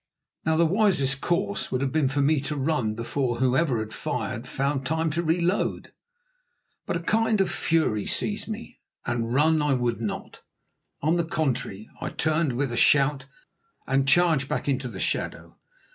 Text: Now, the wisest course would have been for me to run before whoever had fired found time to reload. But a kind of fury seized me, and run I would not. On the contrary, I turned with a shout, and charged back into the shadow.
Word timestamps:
Now, 0.47 0.57
the 0.57 0.65
wisest 0.65 1.21
course 1.21 1.71
would 1.71 1.81
have 1.81 1.91
been 1.91 2.07
for 2.07 2.21
me 2.23 2.41
to 2.49 2.55
run 2.55 2.95
before 2.95 3.35
whoever 3.35 3.77
had 3.77 3.93
fired 3.93 4.47
found 4.47 4.83
time 4.83 5.11
to 5.11 5.21
reload. 5.21 5.93
But 6.87 6.95
a 6.95 6.99
kind 7.01 7.39
of 7.39 7.51
fury 7.51 8.07
seized 8.07 8.47
me, 8.47 8.79
and 9.05 9.31
run 9.31 9.61
I 9.61 9.75
would 9.75 10.01
not. 10.01 10.41
On 11.03 11.17
the 11.17 11.23
contrary, 11.23 11.87
I 12.01 12.09
turned 12.09 12.53
with 12.53 12.71
a 12.71 12.77
shout, 12.77 13.27
and 13.85 14.07
charged 14.07 14.49
back 14.49 14.67
into 14.67 14.87
the 14.87 14.99
shadow. 14.99 15.59